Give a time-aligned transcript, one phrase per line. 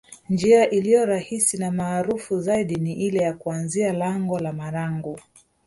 [0.29, 5.19] Njia iliyo rahisi na maarufu zaidi ni ile ya kuanzia lango la Marangu